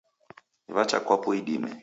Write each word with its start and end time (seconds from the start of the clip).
Wacha 0.75 0.99
kwapo 1.05 1.29
idime. 1.39 1.71